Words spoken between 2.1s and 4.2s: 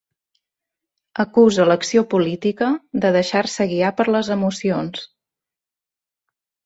política de deixar-se guiar per